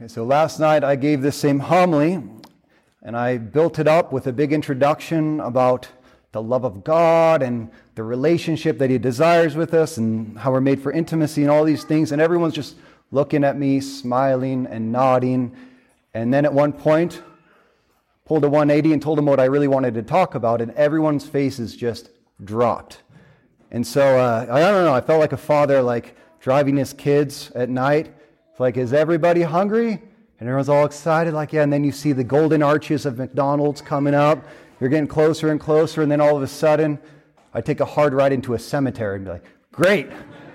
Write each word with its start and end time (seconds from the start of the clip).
Okay, 0.00 0.06
so 0.06 0.22
last 0.22 0.60
night 0.60 0.84
I 0.84 0.94
gave 0.94 1.22
this 1.22 1.34
same 1.34 1.58
homily, 1.58 2.22
and 3.02 3.16
I 3.16 3.36
built 3.36 3.80
it 3.80 3.88
up 3.88 4.12
with 4.12 4.28
a 4.28 4.32
big 4.32 4.52
introduction 4.52 5.40
about 5.40 5.88
the 6.30 6.40
love 6.40 6.62
of 6.62 6.84
God 6.84 7.42
and 7.42 7.68
the 7.96 8.04
relationship 8.04 8.78
that 8.78 8.90
He 8.90 8.98
desires 8.98 9.56
with 9.56 9.74
us 9.74 9.96
and 9.96 10.38
how 10.38 10.52
we're 10.52 10.60
made 10.60 10.80
for 10.80 10.92
intimacy 10.92 11.42
and 11.42 11.50
all 11.50 11.64
these 11.64 11.82
things. 11.82 12.12
And 12.12 12.22
everyone's 12.22 12.54
just 12.54 12.76
looking 13.10 13.42
at 13.42 13.58
me, 13.58 13.80
smiling 13.80 14.68
and 14.68 14.92
nodding. 14.92 15.56
And 16.14 16.32
then 16.32 16.44
at 16.44 16.54
one 16.54 16.72
point, 16.72 17.20
pulled 18.24 18.44
a 18.44 18.48
180 18.48 18.92
and 18.92 19.02
told 19.02 19.18
them 19.18 19.26
what 19.26 19.40
I 19.40 19.46
really 19.46 19.66
wanted 19.66 19.94
to 19.94 20.02
talk 20.04 20.36
about, 20.36 20.60
and 20.60 20.70
everyone's 20.74 21.26
faces 21.26 21.74
just 21.74 22.10
dropped. 22.44 23.02
And 23.72 23.84
so 23.84 24.16
uh, 24.16 24.46
I 24.48 24.60
don't 24.60 24.84
know, 24.84 24.94
I 24.94 25.00
felt 25.00 25.18
like 25.18 25.32
a 25.32 25.36
father 25.36 25.82
like 25.82 26.14
driving 26.38 26.76
his 26.76 26.92
kids 26.92 27.50
at 27.56 27.68
night 27.68 28.14
it's 28.58 28.60
like, 28.60 28.76
is 28.76 28.92
everybody 28.92 29.42
hungry? 29.42 29.90
And 30.40 30.48
everyone's 30.48 30.68
all 30.68 30.84
excited, 30.84 31.32
like, 31.32 31.52
yeah. 31.52 31.62
And 31.62 31.72
then 31.72 31.84
you 31.84 31.92
see 31.92 32.10
the 32.10 32.24
golden 32.24 32.60
arches 32.60 33.06
of 33.06 33.16
McDonald's 33.16 33.80
coming 33.80 34.14
up. 34.14 34.44
You're 34.80 34.90
getting 34.90 35.06
closer 35.06 35.52
and 35.52 35.60
closer. 35.60 36.02
And 36.02 36.10
then 36.10 36.20
all 36.20 36.36
of 36.36 36.42
a 36.42 36.48
sudden, 36.48 36.98
I 37.54 37.60
take 37.60 37.78
a 37.78 37.84
hard 37.84 38.14
ride 38.14 38.32
into 38.32 38.54
a 38.54 38.58
cemetery 38.58 39.14
and 39.14 39.26
be 39.26 39.30
like, 39.30 39.44
great, 39.70 40.08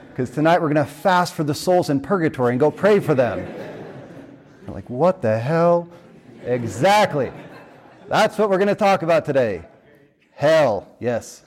because 0.10 0.30
tonight 0.30 0.62
we're 0.62 0.74
going 0.74 0.86
to 0.86 0.92
fast 0.92 1.34
for 1.34 1.46
the 1.46 1.54
souls 1.54 1.90
in 1.90 2.02
purgatory 2.02 2.52
and 2.52 2.60
go 2.60 2.70
pray 2.70 3.00
for 3.00 3.16
them. 3.16 3.40
You're 4.66 4.76
like, 4.76 4.90
what 4.90 5.22
the 5.22 5.40
hell? 5.40 5.88
Exactly. 6.44 7.32
That's 8.10 8.38
what 8.38 8.50
we're 8.50 8.58
going 8.58 8.68
to 8.68 8.76
talk 8.76 9.04
about 9.04 9.24
today. 9.24 9.64
Hell, 10.32 10.90
yes. 11.00 11.44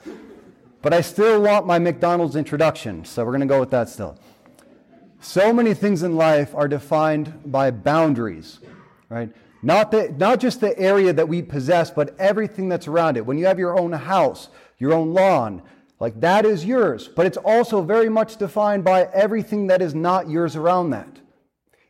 But 0.81 0.91
I 0.91 1.01
still 1.01 1.39
want 1.39 1.67
my 1.67 1.77
McDonald's 1.77 2.35
introduction, 2.35 3.05
so 3.05 3.23
we're 3.23 3.33
going 3.33 3.41
to 3.41 3.45
go 3.45 3.59
with 3.59 3.69
that 3.69 3.89
still. 3.89 4.17
So 5.19 5.51
many 5.51 5.73
things 5.73 6.03
in 6.03 6.15
life 6.15 6.53
are 6.55 6.67
defined 6.67 7.41
by 7.45 7.71
boundaries, 7.71 8.59
right? 9.09 9.29
Not, 9.63 9.91
the, 9.91 10.13
not 10.17 10.39
just 10.39 10.61
the 10.61 10.77
area 10.77 11.11
that 11.11 11.27
we 11.27 11.41
possess, 11.41 11.89
but 11.89 12.15
everything 12.19 12.69
that's 12.69 12.87
around 12.87 13.17
it. 13.17 13.25
When 13.25 13.37
you 13.37 13.45
have 13.47 13.59
your 13.59 13.77
own 13.77 13.91
house, 13.91 14.49
your 14.77 14.93
own 14.93 15.13
lawn, 15.13 15.63
like 15.99 16.19
that 16.21 16.45
is 16.45 16.63
yours. 16.63 17.07
But 17.07 17.25
it's 17.25 17.37
also 17.37 17.81
very 17.81 18.09
much 18.09 18.37
defined 18.37 18.83
by 18.83 19.09
everything 19.13 19.67
that 19.67 19.81
is 19.81 19.95
not 19.95 20.29
yours 20.29 20.55
around 20.55 20.91
that. 20.91 21.19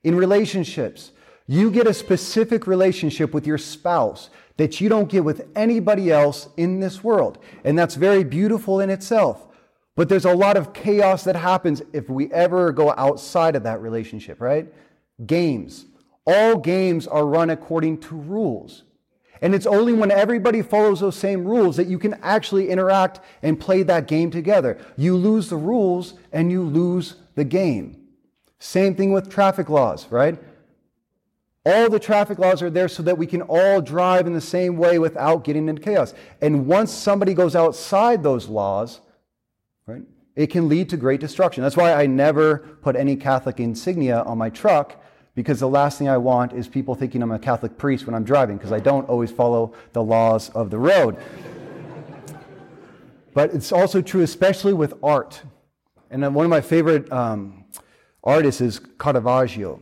In 0.03 0.16
relationships, 0.16 1.12
you 1.45 1.69
get 1.69 1.88
a 1.88 1.94
specific 1.94 2.67
relationship 2.67 3.34
with 3.34 3.45
your 3.45 3.58
spouse 3.58 4.30
that 4.56 4.81
you 4.81 4.89
don't 4.89 5.09
get 5.09 5.23
with 5.23 5.47
anybody 5.56 6.12
else 6.12 6.50
in 6.58 6.80
this 6.80 7.03
world. 7.03 7.38
And 7.64 7.78
that's 7.78 7.95
very 7.95 8.23
beautiful 8.23 8.80
in 8.80 8.89
itself. 8.89 9.47
But 9.98 10.09
there's 10.09 10.26
a 10.26 10.36
lot 10.36 10.58
of 10.58 10.73
chaos 10.73 11.23
that 11.23 11.36
happens 11.36 11.81
if 11.92 12.08
we 12.08 12.31
ever 12.31 12.72
go 12.72 12.94
outside 12.95 13.56
of 13.56 13.64
that 13.64 13.81
relationship, 13.81 14.40
right? 14.40 14.72
Games. 15.26 15.88
All 16.28 16.56
games 16.58 17.08
are 17.08 17.26
run 17.26 17.50
according 17.50 18.02
to 18.02 18.16
rules. 18.16 18.84
And 19.42 19.56
it's 19.56 19.66
only 19.66 19.94
when 19.94 20.12
everybody 20.12 20.62
follows 20.62 21.00
those 21.00 21.16
same 21.16 21.45
rules 21.45 21.78
that 21.78 21.88
you 21.88 21.98
can 21.98 22.14
actually 22.22 22.70
interact 22.70 23.22
and 23.42 23.59
play 23.59 23.81
that 23.84 24.08
game 24.08 24.30
together. 24.30 24.78
You 24.98 25.16
lose 25.16 25.50
the 25.50 25.58
rules 25.58 26.14
and 26.31 26.52
you 26.52 26.62
lose 26.62 27.16
the 27.34 27.44
game. 27.44 28.00
Same 28.59 28.94
thing 28.94 29.12
with 29.14 29.31
traffic 29.31 29.68
laws, 29.68 30.08
right? 30.12 30.38
All 31.66 31.90
the 31.90 32.00
traffic 32.00 32.38
laws 32.38 32.62
are 32.62 32.70
there 32.70 32.88
so 32.88 33.02
that 33.02 33.18
we 33.18 33.25
can 33.25 33.42
all 33.42 33.81
drive 33.81 34.28
in 34.28 34.34
the 34.34 34.42
same 34.42 34.78
way 34.78 35.00
without 35.00 35.44
getting 35.44 35.68
into 35.68 35.81
chaos. 35.81 36.14
And 36.40 36.68
once 36.68 36.92
somebody 36.92 37.34
goes 37.34 37.56
outside 37.56 38.22
those 38.22 38.48
laws, 38.48 39.02
right? 39.88 40.04
It 40.36 40.48
can 40.48 40.70
lead 40.70 40.90
to 40.90 40.98
great 40.98 41.20
destruction. 41.20 41.64
That's 41.64 41.76
why 41.76 41.94
I 41.94 42.06
never 42.06 42.58
put 42.82 42.96
any 42.96 43.16
Catholic 43.16 43.60
insignia 43.60 44.22
on 44.22 44.38
my 44.38 44.52
truck 44.52 45.02
because 45.34 45.60
the 45.60 45.68
last 45.68 45.98
thing 45.98 46.10
I 46.10 46.18
want 46.18 46.54
is 46.54 46.68
people 46.68 46.94
thinking 46.94 47.24
I'm 47.24 47.32
a 47.32 47.40
Catholic 47.40 47.78
priest 47.78 48.06
when 48.06 48.14
I'm 48.14 48.24
driving 48.24 48.58
because 48.58 48.72
I 48.72 48.80
don't 48.80 49.08
always 49.10 49.32
follow 49.32 49.74
the 49.94 50.04
laws 50.04 50.50
of 50.50 50.70
the 50.70 50.78
road. 50.78 51.18
but 53.34 53.53
it's 53.53 53.72
also 53.72 54.02
true, 54.02 54.22
especially 54.22 54.74
with 54.74 54.94
art. 55.02 55.42
And 56.12 56.22
one 56.36 56.46
of 56.46 56.50
my 56.50 56.62
favorite 56.62 57.12
um, 57.12 57.66
artists 58.24 58.62
is 58.62 58.80
Caravaggio. 58.80 59.80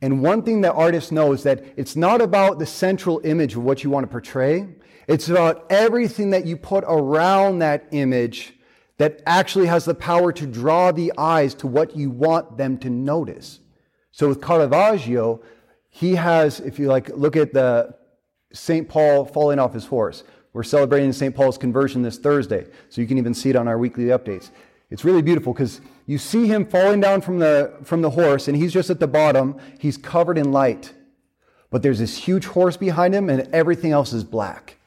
And 0.00 0.22
one 0.22 0.42
thing 0.42 0.60
that 0.62 0.72
artists 0.72 1.10
know 1.10 1.32
is 1.32 1.42
that 1.42 1.64
it's 1.76 1.96
not 1.96 2.20
about 2.20 2.58
the 2.58 2.66
central 2.66 3.20
image 3.24 3.56
of 3.56 3.64
what 3.64 3.82
you 3.82 3.90
want 3.90 4.04
to 4.04 4.08
portray. 4.08 4.68
It's 5.08 5.28
about 5.28 5.66
everything 5.70 6.30
that 6.30 6.46
you 6.46 6.56
put 6.56 6.84
around 6.86 7.58
that 7.58 7.86
image 7.90 8.54
that 8.98 9.22
actually 9.26 9.66
has 9.66 9.84
the 9.84 9.94
power 9.94 10.32
to 10.32 10.46
draw 10.46 10.92
the 10.92 11.12
eyes 11.16 11.54
to 11.54 11.66
what 11.66 11.96
you 11.96 12.10
want 12.10 12.58
them 12.58 12.76
to 12.78 12.90
notice. 12.90 13.60
So 14.10 14.28
with 14.28 14.42
Caravaggio, 14.42 15.40
he 15.88 16.16
has, 16.16 16.60
if 16.60 16.78
you 16.78 16.88
like, 16.88 17.08
look 17.10 17.36
at 17.36 17.52
the 17.52 17.94
St. 18.52 18.88
Paul 18.88 19.24
falling 19.24 19.58
off 19.58 19.72
his 19.72 19.86
horse. 19.86 20.24
We're 20.52 20.64
celebrating 20.64 21.12
St. 21.12 21.34
Paul's 21.34 21.58
conversion 21.58 22.02
this 22.02 22.18
Thursday, 22.18 22.66
so 22.88 23.00
you 23.00 23.06
can 23.06 23.18
even 23.18 23.34
see 23.34 23.50
it 23.50 23.56
on 23.56 23.68
our 23.68 23.78
weekly 23.78 24.06
updates. 24.06 24.50
It's 24.90 25.04
really 25.04 25.22
beautiful 25.22 25.52
because 25.52 25.80
you 26.06 26.18
see 26.18 26.46
him 26.46 26.64
falling 26.64 27.00
down 27.00 27.20
from 27.20 27.38
the, 27.38 27.76
from 27.84 28.02
the 28.02 28.10
horse, 28.10 28.48
and 28.48 28.56
he's 28.56 28.72
just 28.72 28.90
at 28.90 28.98
the 28.98 29.06
bottom. 29.06 29.58
He's 29.78 29.96
covered 29.96 30.38
in 30.38 30.50
light. 30.50 30.92
But 31.70 31.82
there's 31.82 31.98
this 31.98 32.16
huge 32.16 32.46
horse 32.46 32.76
behind 32.76 33.14
him, 33.14 33.28
and 33.28 33.48
everything 33.54 33.92
else 33.92 34.12
is 34.12 34.24
black. 34.24 34.77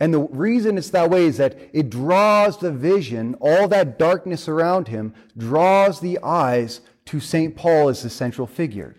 And 0.00 0.14
the 0.14 0.20
reason 0.20 0.78
it's 0.78 0.90
that 0.90 1.10
way 1.10 1.24
is 1.24 1.38
that 1.38 1.58
it 1.72 1.90
draws 1.90 2.58
the 2.58 2.70
vision, 2.70 3.34
all 3.40 3.66
that 3.68 3.98
darkness 3.98 4.48
around 4.48 4.88
him, 4.88 5.12
draws 5.36 6.00
the 6.00 6.18
eyes 6.22 6.80
to 7.06 7.20
St. 7.20 7.56
Paul 7.56 7.88
as 7.88 8.02
the 8.02 8.10
central 8.10 8.46
figure. 8.46 8.94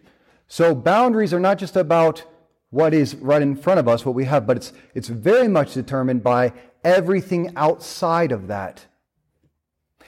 So 0.48 0.76
boundaries 0.76 1.34
are 1.34 1.40
not 1.40 1.58
just 1.58 1.76
about 1.76 2.24
what 2.72 2.94
is 2.94 3.16
right 3.16 3.42
in 3.42 3.56
front 3.56 3.80
of 3.80 3.88
us, 3.88 4.06
what 4.06 4.16
we 4.16 4.26
have, 4.26 4.46
but 4.46 4.58
it's, 4.58 4.74
it's 4.94 5.08
very 5.08 5.48
much 5.48 5.74
determined 5.74 6.24
by 6.24 6.54
everything 6.84 7.54
outside 7.56 8.32
of 8.32 8.48
that. 8.48 8.86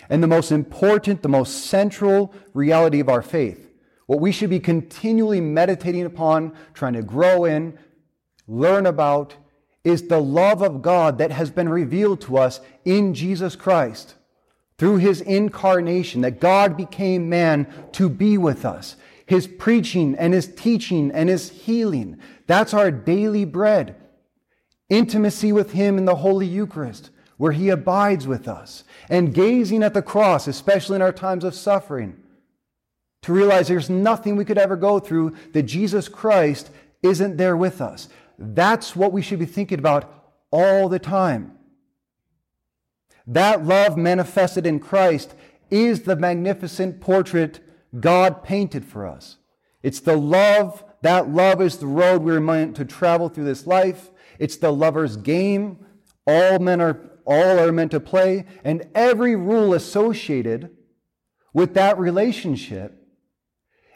And 0.09 0.21
the 0.21 0.27
most 0.27 0.51
important, 0.51 1.21
the 1.21 1.29
most 1.29 1.67
central 1.67 2.33
reality 2.53 2.99
of 2.99 3.07
our 3.07 3.21
faith, 3.21 3.71
what 4.07 4.19
we 4.19 4.31
should 4.31 4.49
be 4.49 4.59
continually 4.59 5.39
meditating 5.39 6.05
upon, 6.05 6.53
trying 6.73 6.93
to 6.93 7.01
grow 7.01 7.45
in, 7.45 7.77
learn 8.47 8.85
about, 8.85 9.35
is 9.83 10.07
the 10.07 10.21
love 10.21 10.61
of 10.61 10.81
God 10.81 11.17
that 11.17 11.31
has 11.31 11.49
been 11.49 11.69
revealed 11.69 12.21
to 12.21 12.37
us 12.37 12.61
in 12.85 13.13
Jesus 13.13 13.55
Christ 13.55 14.15
through 14.77 14.97
his 14.97 15.21
incarnation, 15.21 16.21
that 16.21 16.39
God 16.39 16.75
became 16.75 17.29
man 17.29 17.67
to 17.91 18.09
be 18.09 18.37
with 18.37 18.65
us. 18.65 18.95
His 19.27 19.45
preaching 19.47 20.15
and 20.15 20.33
his 20.33 20.53
teaching 20.55 21.11
and 21.11 21.29
his 21.29 21.49
healing. 21.51 22.19
That's 22.47 22.73
our 22.73 22.89
daily 22.89 23.45
bread. 23.45 23.95
Intimacy 24.89 25.51
with 25.51 25.71
him 25.71 25.97
in 25.97 26.05
the 26.05 26.15
Holy 26.15 26.47
Eucharist, 26.47 27.11
where 27.37 27.51
he 27.51 27.69
abides 27.69 28.27
with 28.27 28.47
us. 28.47 28.83
And 29.07 29.33
gazing 29.33 29.83
at 29.83 29.93
the 29.93 30.01
cross, 30.01 30.47
especially 30.47 30.95
in 30.95 31.01
our 31.01 31.13
times 31.13 31.43
of 31.43 31.55
suffering, 31.55 32.17
to 33.21 33.33
realize 33.33 33.67
there's 33.67 33.89
nothing 33.89 34.35
we 34.35 34.45
could 34.45 34.57
ever 34.57 34.75
go 34.75 34.99
through 34.99 35.35
that 35.53 35.63
Jesus 35.63 36.09
Christ 36.09 36.71
isn't 37.03 37.37
there 37.37 37.55
with 37.55 37.81
us. 37.81 38.09
That's 38.41 38.95
what 38.95 39.11
we 39.11 39.21
should 39.21 39.39
be 39.39 39.45
thinking 39.45 39.79
about 39.79 40.11
all 40.51 40.89
the 40.89 40.99
time. 40.99 41.57
That 43.27 43.65
love 43.65 43.97
manifested 43.97 44.65
in 44.65 44.79
Christ 44.79 45.35
is 45.69 46.01
the 46.01 46.15
magnificent 46.15 46.99
portrait 46.99 47.59
God 47.99 48.43
painted 48.43 48.83
for 48.83 49.05
us. 49.05 49.37
It's 49.83 49.99
the 49.99 50.17
love, 50.17 50.83
that 51.01 51.29
love 51.29 51.61
is 51.61 51.77
the 51.77 51.87
road 51.87 52.23
we're 52.23 52.39
meant 52.39 52.75
to 52.77 52.85
travel 52.85 53.29
through 53.29 53.45
this 53.45 53.67
life. 53.67 54.09
It's 54.39 54.57
the 54.57 54.71
lover's 54.71 55.17
game. 55.17 55.85
All 56.25 56.59
men 56.59 56.81
are, 56.81 56.99
all 57.25 57.59
are 57.59 57.71
meant 57.71 57.91
to 57.91 57.99
play. 57.99 58.45
And 58.63 58.87
every 58.95 59.35
rule 59.35 59.73
associated 59.73 60.71
with 61.53 61.73
that 61.75 61.97
relationship 61.97 63.00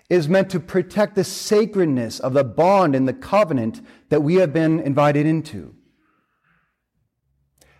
is 0.09 0.29
meant 0.29 0.49
to 0.52 0.59
protect 0.59 1.16
the 1.16 1.23
sacredness 1.23 2.19
of 2.19 2.34
the 2.34 2.43
bond 2.43 2.96
and 2.96 3.07
the 3.07 3.13
covenant 3.13 3.81
that 4.09 4.22
we 4.22 4.35
have 4.35 4.53
been 4.53 4.79
invited 4.79 5.25
into. 5.25 5.73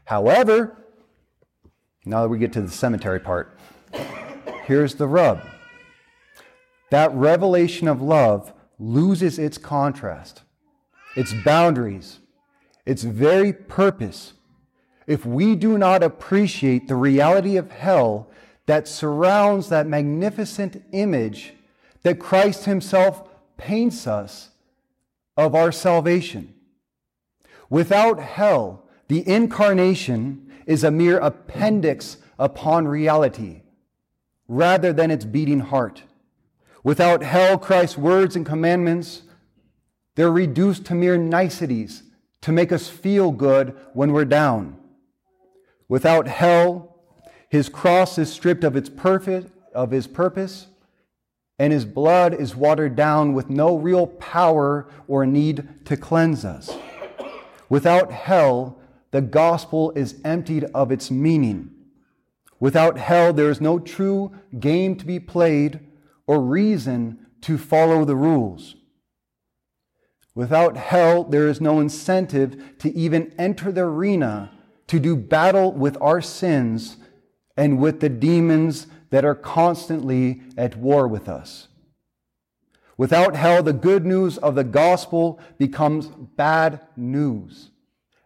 However, 0.06 0.86
now 2.06 2.24
that 2.24 2.30
we 2.30 2.38
get 2.38 2.54
to 2.54 2.62
the 2.62 2.72
cemetery 2.72 3.20
part, 3.20 3.60
here's 4.66 4.96
the 4.96 5.08
rub. 5.08 5.42
That 6.92 7.14
revelation 7.14 7.88
of 7.88 8.02
love 8.02 8.54
loses 8.80 9.40
its 9.40 9.58
contrast, 9.58 10.42
its 11.16 11.34
boundaries, 11.44 12.20
its 12.86 13.04
very 13.04 13.54
purpose 13.54 14.34
if 15.08 15.26
we 15.26 15.56
do 15.56 15.78
not 15.78 16.04
appreciate 16.04 16.88
the 16.88 16.96
reality 16.96 17.58
of 17.58 17.72
hell 17.72 18.30
that 18.66 18.88
surrounds 18.88 19.70
that 19.70 19.88
magnificent 19.88 20.84
image 20.92 21.54
that 22.06 22.20
Christ 22.20 22.66
Himself 22.66 23.28
paints 23.58 24.06
us 24.06 24.52
of 25.36 25.56
our 25.56 25.72
salvation. 25.72 26.54
Without 27.68 28.20
hell, 28.20 28.88
the 29.08 29.28
incarnation 29.28 30.52
is 30.68 30.84
a 30.84 30.92
mere 30.92 31.18
appendix 31.18 32.18
upon 32.38 32.88
reality 32.88 33.64
rather 34.48 34.94
than 34.94 35.10
its 35.10 35.26
beating 35.26 35.62
heart. 35.62 36.04
Without 36.84 37.24
hell, 37.24 37.58
Christ's 37.58 37.98
words 37.98 38.36
and 38.36 38.46
commandments, 38.46 39.24
they're 40.14 40.32
reduced 40.32 40.86
to 40.86 40.94
mere 40.94 41.18
niceties 41.18 42.04
to 42.42 42.52
make 42.52 42.72
us 42.72 42.88
feel 42.88 43.32
good 43.32 43.76
when 43.94 44.14
we're 44.14 44.26
down. 44.26 44.78
Without 45.88 46.28
hell, 46.28 47.00
his 47.50 47.68
cross 47.68 48.20
is 48.20 48.32
stripped 48.32 48.64
of 48.64 48.76
its 48.76 48.90
perfect 48.90 49.50
of 49.74 49.90
his 49.90 50.06
purpose, 50.06 50.68
and 51.58 51.72
his 51.72 51.86
blood 51.86 52.34
is 52.34 52.56
watered 52.56 52.96
down 52.96 53.34
with 53.34 53.50
no 53.50 53.78
real 53.78 54.08
power 54.08 54.90
or 55.08 55.26
need 55.26 55.68
to 55.86 55.96
cleanse 55.96 56.44
us. 56.44 56.76
Without 57.70 58.12
hell, 58.12 58.80
the 59.12 59.22
gospel 59.22 59.92
is 59.92 60.20
emptied 60.26 60.66
of 60.74 60.92
its 60.92 61.10
meaning. 61.10 61.72
Without 62.60 62.98
hell, 62.98 63.32
there 63.32 63.50
is 63.50 63.62
no 63.62 63.80
true 63.80 64.32
game 64.60 64.96
to 64.98 65.06
be 65.06 65.20
played 65.20 65.80
or 66.28 66.42
reason 66.42 67.26
to 67.42 67.58
follow 67.58 68.06
the 68.06 68.16
rules. 68.16 68.76
Without 70.34 70.76
hell, 70.76 71.24
there 71.24 71.48
is 71.48 71.62
no 71.62 71.80
incentive 71.80 72.78
to 72.80 72.94
even 72.94 73.34
enter 73.38 73.72
the 73.72 73.82
arena 73.82 74.52
to 74.88 75.00
do 75.00 75.16
battle 75.16 75.72
with 75.72 75.98
our 76.02 76.22
sins 76.22 76.98
and 77.56 77.80
with 77.80 78.02
the 78.02 78.10
demons 78.10 78.88
that 79.16 79.24
are 79.24 79.34
constantly 79.34 80.42
at 80.58 80.76
war 80.76 81.08
with 81.08 81.30
us. 81.30 81.70
Without 82.98 83.34
hell, 83.34 83.64
the 83.64 83.72
good 83.72 84.06
news 84.06 84.38
of 84.40 84.56
the 84.56 84.64
gospel 84.66 85.40
becomes 85.58 86.08
bad 86.08 86.82
news, 86.98 87.70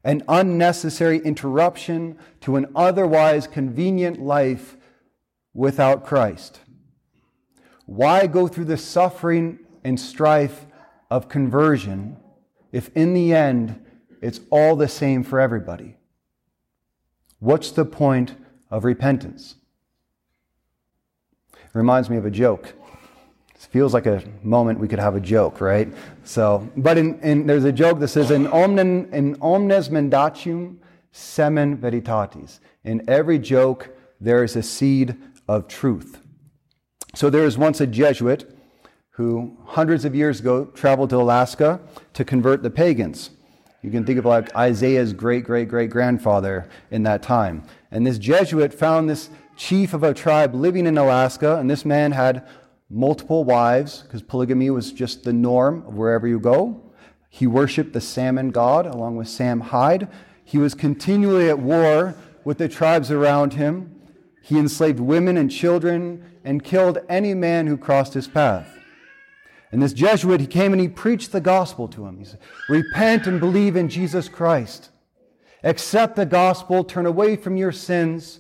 an 0.04 0.24
unnecessary 0.28 1.20
interruption 1.20 2.18
to 2.42 2.56
an 2.56 2.66
otherwise 2.76 3.46
convenient 3.46 4.20
life 4.20 4.78
without 5.54 6.08
Christ. 6.08 6.62
Why 7.86 8.26
go 8.26 8.48
through 8.48 8.66
the 8.66 8.76
suffering 8.76 9.60
and 9.84 10.00
strife 10.00 10.66
of 11.12 11.30
conversion 11.30 12.18
if 12.72 12.90
in 12.96 13.14
the 13.14 13.32
end 13.36 13.86
it's 14.24 14.40
all 14.50 14.76
the 14.76 14.88
same 14.88 15.22
for 15.22 15.40
everybody? 15.40 15.98
What's 17.38 17.70
the 17.70 17.86
point 17.86 18.34
of 18.72 18.86
repentance? 18.86 19.54
It 21.74 21.78
reminds 21.78 22.10
me 22.10 22.18
of 22.18 22.26
a 22.26 22.32
joke. 22.32 22.74
It 23.54 23.62
feels 23.62 23.94
like 23.94 24.08
a 24.08 24.24
moment 24.42 24.80
we 24.80 24.88
could 24.88 25.00
have 25.00 25.16
a 25.16 25.20
joke, 25.20 25.62
right? 25.62 25.94
So, 26.24 26.68
but 26.76 26.98
in, 26.98 27.20
in, 27.20 27.46
there's 27.46 27.66
a 27.66 27.72
joke 27.72 28.00
that 28.00 28.08
says, 28.08 28.32
in, 28.32 28.48
omnen, 28.48 29.14
in 29.14 29.36
omnes 29.42 29.90
mendacium 29.90 30.78
semen 31.12 31.78
veritatis. 31.78 32.60
In 32.84 33.08
every 33.08 33.38
joke, 33.38 33.96
there 34.20 34.44
is 34.44 34.56
a 34.56 34.64
seed 34.64 35.16
of 35.48 35.68
truth. 35.68 36.22
So 37.16 37.30
there 37.30 37.44
was 37.44 37.58
once 37.58 37.82
a 37.82 37.88
Jesuit 37.88 38.56
who 39.12 39.58
hundreds 39.66 40.06
of 40.06 40.16
years 40.16 40.40
ago 40.40 40.66
traveled 40.66 41.10
to 41.10 41.18
Alaska 41.18 41.82
to 42.14 42.24
convert 42.24 42.64
the 42.64 42.70
pagans. 42.70 43.32
You 43.82 43.92
can 43.92 44.06
think 44.06 44.20
of 44.20 44.26
like 44.26 44.56
Isaiah's 44.56 45.14
great 45.14 45.44
great 45.44 45.70
great 45.70 45.90
grandfather 45.90 46.70
in 46.92 47.04
that 47.04 47.24
time. 47.24 47.64
And 47.92 48.06
this 48.06 48.18
Jesuit 48.18 48.74
found 48.74 49.10
this 49.10 49.30
chief 49.60 49.94
of 49.94 50.04
a 50.04 50.14
tribe 50.14 50.56
living 50.56 50.88
in 50.88 50.98
Alaska, 50.98 51.58
and 51.58 51.70
this 51.70 51.84
man 51.84 52.14
had 52.14 52.48
multiple 52.90 53.44
wives 53.44 54.02
because 54.04 54.24
polygamy 54.24 54.70
was 54.70 54.94
just 54.94 55.24
the 55.24 55.34
norm 55.34 55.84
of 55.86 55.96
wherever 55.96 56.26
you 56.26 56.40
go. 56.40 56.82
He 57.30 57.46
worshiped 57.46 57.92
the 57.92 58.02
salmon 58.02 58.52
god 58.52 58.86
along 58.86 59.18
with 59.18 59.28
Sam 59.28 59.60
Hyde. 59.60 60.08
He 60.46 60.58
was 60.58 60.74
continually 60.74 61.50
at 61.50 61.60
war 61.60 62.16
with 62.46 62.58
the 62.58 62.70
tribes 62.70 63.12
around 63.12 63.54
him. 63.54 64.02
He 64.42 64.58
enslaved 64.58 65.02
women 65.02 65.36
and 65.36 65.52
children 65.52 66.40
and 66.46 66.64
killed 66.64 67.00
any 67.10 67.34
man 67.34 67.68
who 67.68 67.78
crossed 67.78 68.14
his 68.14 68.30
path. 68.30 68.80
And 69.74 69.82
this 69.82 69.94
Jesuit, 69.94 70.40
he 70.40 70.48
came 70.48 70.72
and 70.72 70.82
he 70.82 70.88
preached 70.88 71.34
the 71.34 71.42
gospel 71.42 71.90
to 71.90 72.08
him. 72.08 72.18
He 72.18 72.26
said, 72.26 72.40
Repent 72.70 73.28
and 73.28 73.42
believe 73.42 73.76
in 73.76 73.90
Jesus 73.90 74.30
Christ. 74.30 74.90
Accept 75.64 76.16
the 76.16 76.26
gospel, 76.26 76.86
turn 76.86 77.06
away 77.06 77.36
from 77.36 77.58
your 77.58 77.74
sins, 77.74 78.40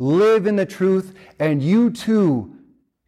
live 0.00 0.46
in 0.46 0.56
the 0.56 0.66
truth, 0.66 1.14
and 1.38 1.62
you 1.62 1.90
too 1.90 2.56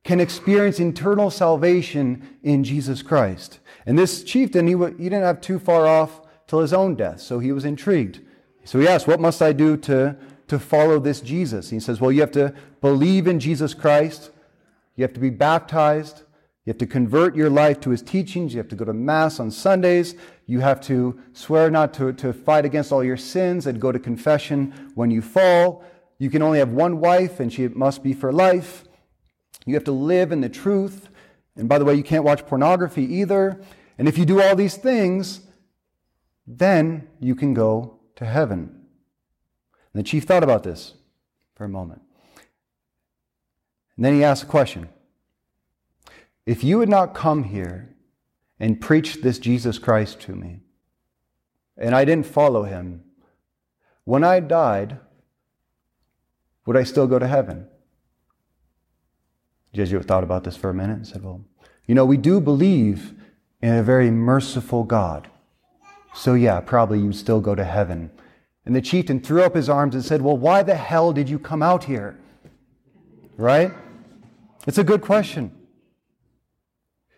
can 0.04 0.20
experience 0.20 0.78
eternal 0.78 1.30
salvation 1.30 2.38
in 2.42 2.64
Jesus 2.64 3.02
Christ. 3.02 3.60
And 3.86 3.98
this 3.98 4.22
chieftain, 4.22 4.66
he, 4.66 4.74
he 4.74 5.04
didn't 5.04 5.22
have 5.22 5.40
too 5.40 5.58
far 5.58 5.86
off 5.86 6.20
till 6.46 6.60
his 6.60 6.72
own 6.72 6.94
death, 6.94 7.20
so 7.20 7.38
he 7.38 7.52
was 7.52 7.64
intrigued. 7.64 8.20
So 8.64 8.78
he 8.78 8.86
asked, 8.86 9.06
What 9.06 9.20
must 9.20 9.40
I 9.40 9.52
do 9.52 9.76
to, 9.78 10.16
to 10.48 10.58
follow 10.58 10.98
this 10.98 11.20
Jesus? 11.20 11.70
He 11.70 11.80
says, 11.80 12.00
Well, 12.00 12.12
you 12.12 12.20
have 12.20 12.32
to 12.32 12.54
believe 12.80 13.26
in 13.26 13.40
Jesus 13.40 13.74
Christ, 13.74 14.30
you 14.94 15.02
have 15.02 15.14
to 15.14 15.20
be 15.20 15.30
baptized, 15.30 16.22
you 16.64 16.70
have 16.70 16.78
to 16.78 16.86
convert 16.86 17.34
your 17.34 17.50
life 17.50 17.80
to 17.80 17.90
his 17.90 18.02
teachings. 18.02 18.54
You 18.54 18.58
have 18.58 18.68
to 18.68 18.76
go 18.76 18.84
to 18.84 18.92
Mass 18.92 19.40
on 19.40 19.50
Sundays. 19.50 20.14
You 20.46 20.60
have 20.60 20.80
to 20.82 21.20
swear 21.32 21.70
not 21.70 21.92
to, 21.94 22.12
to 22.12 22.32
fight 22.32 22.64
against 22.64 22.92
all 22.92 23.02
your 23.02 23.16
sins 23.16 23.66
and 23.66 23.80
go 23.80 23.90
to 23.90 23.98
confession 23.98 24.92
when 24.94 25.10
you 25.10 25.22
fall. 25.22 25.84
You 26.22 26.30
can 26.30 26.40
only 26.40 26.60
have 26.60 26.70
one 26.70 27.00
wife, 27.00 27.40
and 27.40 27.52
she 27.52 27.66
must 27.66 28.04
be 28.04 28.12
for 28.12 28.32
life. 28.32 28.84
You 29.66 29.74
have 29.74 29.82
to 29.86 29.90
live 29.90 30.30
in 30.30 30.40
the 30.40 30.48
truth. 30.48 31.08
And 31.56 31.68
by 31.68 31.80
the 31.80 31.84
way, 31.84 31.96
you 31.96 32.04
can't 32.04 32.22
watch 32.22 32.46
pornography 32.46 33.02
either. 33.16 33.60
And 33.98 34.06
if 34.06 34.16
you 34.16 34.24
do 34.24 34.40
all 34.40 34.54
these 34.54 34.76
things, 34.76 35.40
then 36.46 37.08
you 37.18 37.34
can 37.34 37.54
go 37.54 37.98
to 38.14 38.24
heaven. 38.24 38.86
And 39.92 40.04
the 40.04 40.04
chief 40.04 40.22
thought 40.22 40.44
about 40.44 40.62
this 40.62 40.94
for 41.56 41.64
a 41.64 41.68
moment. 41.68 42.02
And 43.96 44.04
then 44.04 44.14
he 44.14 44.22
asked 44.22 44.44
a 44.44 44.46
question 44.46 44.90
if 46.46 46.62
you 46.62 46.78
had 46.78 46.88
not 46.88 47.16
come 47.16 47.42
here 47.42 47.96
and 48.60 48.80
preached 48.80 49.24
this 49.24 49.40
Jesus 49.40 49.76
Christ 49.76 50.20
to 50.20 50.36
me, 50.36 50.60
and 51.76 51.96
I 51.96 52.04
didn't 52.04 52.26
follow 52.26 52.62
him, 52.62 53.02
when 54.04 54.22
I 54.22 54.38
died, 54.38 55.00
would 56.66 56.76
I 56.76 56.84
still 56.84 57.06
go 57.06 57.18
to 57.18 57.26
heaven? 57.26 57.66
Jesuit 59.72 60.04
thought 60.04 60.24
about 60.24 60.44
this 60.44 60.56
for 60.56 60.70
a 60.70 60.74
minute 60.74 60.96
and 60.96 61.06
said, 61.06 61.24
Well, 61.24 61.44
you 61.86 61.94
know, 61.94 62.04
we 62.04 62.16
do 62.16 62.40
believe 62.40 63.14
in 63.60 63.74
a 63.74 63.82
very 63.82 64.10
merciful 64.10 64.84
God. 64.84 65.28
So, 66.14 66.34
yeah, 66.34 66.60
probably 66.60 67.00
you'd 67.00 67.16
still 67.16 67.40
go 67.40 67.54
to 67.54 67.64
heaven. 67.64 68.10
And 68.64 68.76
the 68.76 68.82
chieftain 68.82 69.20
threw 69.20 69.42
up 69.42 69.54
his 69.54 69.68
arms 69.68 69.94
and 69.94 70.04
said, 70.04 70.22
Well, 70.22 70.36
why 70.36 70.62
the 70.62 70.74
hell 70.74 71.12
did 71.12 71.28
you 71.28 71.38
come 71.38 71.62
out 71.62 71.84
here? 71.84 72.18
Right? 73.36 73.72
It's 74.66 74.78
a 74.78 74.84
good 74.84 75.00
question. 75.00 75.50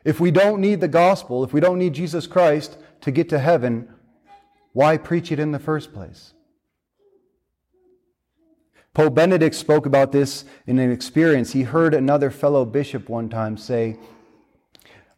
If 0.05 0.21
we 0.21 0.31
don't 0.31 0.61
need 0.61 0.81
the 0.81 0.89
gospel, 0.89 1.45
if 1.45 1.53
we 1.53 1.61
don't 1.61 1.79
need 1.79 1.95
Jesus 1.95 2.27
Christ 2.27 2.77
to 3.01 3.11
get 3.11 3.29
to 3.31 3.39
heaven, 3.39 3.89
why 4.73 4.97
preach 4.97 5.33
it 5.33 5.39
in 5.39 5.53
the 5.53 5.59
first 5.59 5.93
place? 5.93 6.35
Pope 8.95 9.15
Benedict 9.15 9.57
spoke 9.57 9.87
about 9.87 10.13
this 10.13 10.45
in 10.69 10.79
an 10.79 10.93
experience. 10.93 11.53
He 11.53 11.65
heard 11.65 11.95
another 11.95 12.31
fellow 12.31 12.65
bishop 12.65 13.09
one 13.09 13.29
time 13.29 13.57
say, 13.57 13.99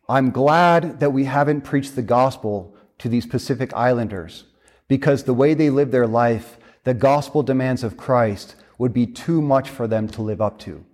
I'm 0.08 0.30
glad 0.30 0.98
that 1.00 1.12
we 1.12 1.24
haven't 1.24 1.60
preached 1.60 1.94
the 1.94 2.02
gospel 2.02 2.74
to 2.98 3.08
these 3.10 3.26
Pacific 3.26 3.74
Islanders 3.74 4.44
because 4.88 5.24
the 5.24 5.34
way 5.34 5.52
they 5.52 5.68
live 5.68 5.90
their 5.90 6.06
life, 6.06 6.58
the 6.84 6.94
gospel 6.94 7.42
demands 7.42 7.84
of 7.84 7.98
Christ 7.98 8.56
would 8.78 8.94
be 8.94 9.06
too 9.06 9.42
much 9.42 9.68
for 9.68 9.86
them 9.86 10.08
to 10.08 10.22
live 10.22 10.40
up 10.40 10.58
to. 10.60 10.84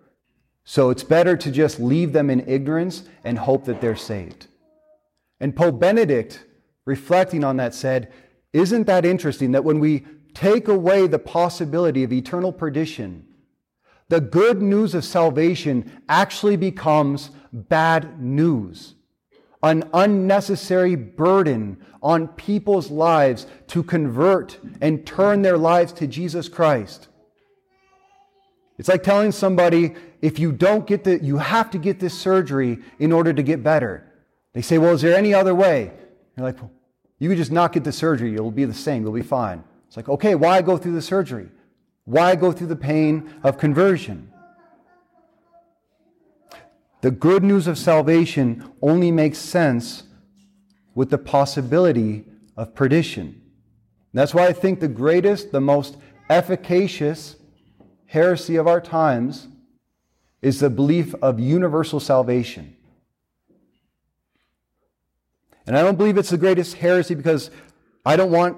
So 0.64 0.90
it's 0.90 1.04
better 1.04 1.36
to 1.36 1.50
just 1.50 1.78
leave 1.78 2.12
them 2.12 2.30
in 2.30 2.48
ignorance 2.48 3.04
and 3.22 3.38
hope 3.38 3.64
that 3.66 3.80
they're 3.80 3.94
saved. 3.94 4.48
And 5.40 5.54
Pope 5.54 5.78
Benedict, 5.78 6.44
reflecting 6.84 7.44
on 7.44 7.58
that, 7.58 7.74
said, 7.74 8.12
Isn't 8.52 8.86
that 8.86 9.04
interesting 9.04 9.52
that 9.52 9.64
when 9.64 9.78
we 9.78 10.04
take 10.34 10.68
away 10.68 11.06
the 11.06 11.18
possibility 11.18 12.02
of 12.04 12.12
eternal 12.12 12.52
perdition, 12.52 13.26
the 14.08 14.20
good 14.20 14.60
news 14.60 14.94
of 14.94 15.04
salvation 15.04 15.90
actually 16.08 16.56
becomes 16.56 17.30
bad 17.52 18.20
news, 18.20 18.94
an 19.62 19.88
unnecessary 19.94 20.96
burden 20.96 21.84
on 22.02 22.28
people's 22.28 22.90
lives 22.90 23.46
to 23.68 23.82
convert 23.82 24.58
and 24.80 25.06
turn 25.06 25.42
their 25.42 25.56
lives 25.56 25.92
to 25.92 26.06
Jesus 26.06 26.48
Christ. 26.48 27.08
It's 28.78 28.88
like 28.88 29.02
telling 29.02 29.32
somebody 29.32 29.94
if 30.20 30.38
you 30.38 30.52
don't 30.52 30.86
get 30.86 31.04
the, 31.04 31.22
you 31.22 31.38
have 31.38 31.70
to 31.70 31.78
get 31.78 32.00
this 32.00 32.18
surgery 32.18 32.78
in 32.98 33.12
order 33.12 33.32
to 33.32 33.42
get 33.42 33.62
better. 33.62 34.06
They 34.52 34.62
say, 34.62 34.78
well, 34.78 34.92
is 34.92 35.02
there 35.02 35.16
any 35.16 35.32
other 35.32 35.54
way? 35.54 35.92
You're 36.36 36.46
like, 36.46 36.60
well, 36.60 36.70
you 37.18 37.28
could 37.28 37.38
just 37.38 37.52
not 37.52 37.72
get 37.72 37.84
the 37.84 37.92
surgery. 37.92 38.34
It'll 38.34 38.50
be 38.50 38.64
the 38.64 38.74
same. 38.74 39.02
You'll 39.02 39.12
be 39.12 39.22
fine. 39.22 39.64
It's 39.92 39.96
like, 39.98 40.08
okay, 40.08 40.34
why 40.34 40.62
go 40.62 40.78
through 40.78 40.94
the 40.94 41.02
surgery? 41.02 41.50
Why 42.06 42.34
go 42.34 42.50
through 42.50 42.68
the 42.68 42.76
pain 42.76 43.30
of 43.42 43.58
conversion? 43.58 44.32
The 47.02 47.10
good 47.10 47.44
news 47.44 47.66
of 47.66 47.76
salvation 47.76 48.72
only 48.80 49.10
makes 49.10 49.36
sense 49.36 50.04
with 50.94 51.10
the 51.10 51.18
possibility 51.18 52.24
of 52.56 52.74
perdition. 52.74 53.42
That's 54.14 54.32
why 54.32 54.46
I 54.46 54.54
think 54.54 54.80
the 54.80 54.88
greatest, 54.88 55.52
the 55.52 55.60
most 55.60 55.98
efficacious 56.30 57.36
heresy 58.06 58.56
of 58.56 58.66
our 58.66 58.80
times 58.80 59.46
is 60.40 60.60
the 60.60 60.70
belief 60.70 61.14
of 61.20 61.38
universal 61.38 62.00
salvation. 62.00 62.78
And 65.66 65.76
I 65.76 65.82
don't 65.82 65.98
believe 65.98 66.16
it's 66.16 66.30
the 66.30 66.38
greatest 66.38 66.76
heresy 66.76 67.14
because 67.14 67.50
I 68.06 68.16
don't 68.16 68.30
want 68.30 68.56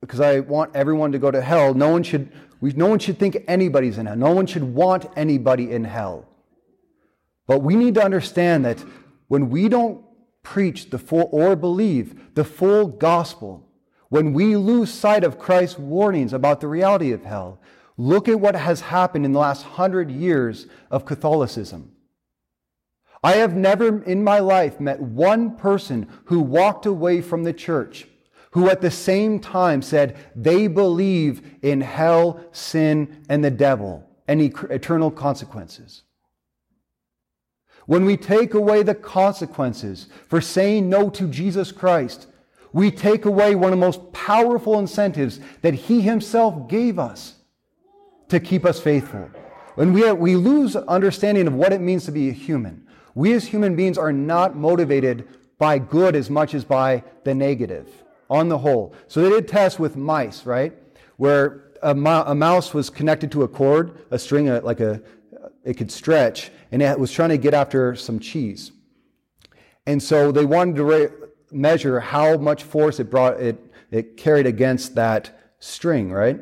because 0.00 0.20
I 0.20 0.40
want 0.40 0.74
everyone 0.76 1.12
to 1.12 1.18
go 1.18 1.30
to 1.30 1.40
hell. 1.40 1.74
No 1.74 1.90
one 1.90 2.02
should 2.02 2.30
we, 2.60 2.72
no 2.72 2.86
one 2.86 2.98
should 2.98 3.18
think 3.18 3.44
anybody's 3.46 3.98
in 3.98 4.06
hell. 4.06 4.16
No 4.16 4.32
one 4.32 4.46
should 4.46 4.62
want 4.62 5.06
anybody 5.16 5.70
in 5.70 5.84
hell. 5.84 6.26
But 7.46 7.60
we 7.60 7.76
need 7.76 7.94
to 7.94 8.04
understand 8.04 8.64
that 8.64 8.84
when 9.28 9.48
we 9.48 9.68
don't 9.68 10.04
preach 10.42 10.90
the 10.90 10.98
full 10.98 11.28
or 11.32 11.56
believe 11.56 12.34
the 12.34 12.44
full 12.44 12.86
gospel, 12.86 13.66
when 14.08 14.32
we 14.32 14.56
lose 14.56 14.92
sight 14.92 15.24
of 15.24 15.38
Christ's 15.38 15.78
warnings 15.78 16.32
about 16.32 16.60
the 16.60 16.68
reality 16.68 17.12
of 17.12 17.24
hell, 17.24 17.60
look 17.96 18.28
at 18.28 18.40
what 18.40 18.54
has 18.54 18.80
happened 18.80 19.24
in 19.24 19.32
the 19.32 19.38
last 19.38 19.62
hundred 19.62 20.10
years 20.10 20.66
of 20.90 21.04
Catholicism. 21.04 21.92
I 23.22 23.32
have 23.32 23.54
never 23.54 24.02
in 24.02 24.22
my 24.22 24.38
life 24.38 24.78
met 24.78 25.00
one 25.00 25.56
person 25.56 26.08
who 26.26 26.40
walked 26.40 26.86
away 26.86 27.20
from 27.20 27.44
the 27.44 27.52
church 27.52 28.06
who 28.52 28.68
at 28.68 28.80
the 28.80 28.90
same 28.90 29.40
time 29.40 29.82
said 29.82 30.16
they 30.34 30.66
believe 30.66 31.42
in 31.62 31.80
hell, 31.80 32.40
sin, 32.52 33.24
and 33.28 33.44
the 33.44 33.50
devil, 33.50 34.08
and 34.26 34.40
eternal 34.40 35.10
consequences. 35.10 36.02
When 37.86 38.04
we 38.04 38.16
take 38.16 38.54
away 38.54 38.82
the 38.82 38.94
consequences 38.94 40.08
for 40.28 40.40
saying 40.40 40.88
no 40.88 41.08
to 41.10 41.26
Jesus 41.26 41.72
Christ, 41.72 42.26
we 42.72 42.90
take 42.90 43.24
away 43.24 43.54
one 43.54 43.72
of 43.72 43.78
the 43.78 43.86
most 43.86 44.12
powerful 44.12 44.78
incentives 44.78 45.40
that 45.62 45.74
He 45.74 46.02
Himself 46.02 46.68
gave 46.68 46.98
us 46.98 47.36
to 48.28 48.40
keep 48.40 48.66
us 48.66 48.78
faithful. 48.78 49.30
When 49.74 49.92
we, 49.92 50.10
we 50.12 50.36
lose 50.36 50.76
understanding 50.76 51.46
of 51.46 51.54
what 51.54 51.72
it 51.72 51.80
means 51.80 52.04
to 52.04 52.12
be 52.12 52.28
a 52.28 52.32
human, 52.32 52.86
we 53.14 53.32
as 53.32 53.46
human 53.46 53.74
beings 53.74 53.96
are 53.96 54.12
not 54.12 54.54
motivated 54.54 55.26
by 55.58 55.78
good 55.78 56.14
as 56.14 56.28
much 56.28 56.54
as 56.54 56.64
by 56.64 57.02
the 57.24 57.34
negative 57.34 57.88
on 58.30 58.48
the 58.48 58.58
whole. 58.58 58.94
So 59.06 59.22
they 59.22 59.30
did 59.30 59.48
tests 59.48 59.78
with 59.78 59.96
mice, 59.96 60.44
right? 60.44 60.72
Where 61.16 61.72
a, 61.82 61.90
a 61.90 62.34
mouse 62.34 62.74
was 62.74 62.90
connected 62.90 63.32
to 63.32 63.42
a 63.42 63.48
cord, 63.48 64.06
a 64.10 64.18
string, 64.18 64.48
a, 64.48 64.60
like 64.60 64.80
a, 64.80 65.02
it 65.64 65.74
could 65.74 65.90
stretch, 65.90 66.50
and 66.70 66.82
it 66.82 66.98
was 66.98 67.12
trying 67.12 67.30
to 67.30 67.38
get 67.38 67.54
after 67.54 67.94
some 67.94 68.18
cheese. 68.18 68.72
And 69.86 70.02
so 70.02 70.32
they 70.32 70.44
wanted 70.44 70.76
to 70.76 70.84
re- 70.84 71.08
measure 71.50 72.00
how 72.00 72.36
much 72.36 72.62
force 72.62 73.00
it 73.00 73.10
brought, 73.10 73.40
it, 73.40 73.58
it 73.90 74.16
carried 74.16 74.46
against 74.46 74.94
that 74.96 75.54
string, 75.58 76.12
right? 76.12 76.38